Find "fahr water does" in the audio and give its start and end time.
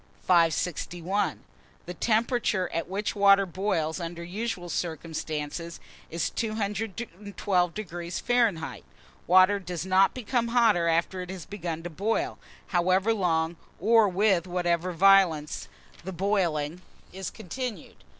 8.23-9.85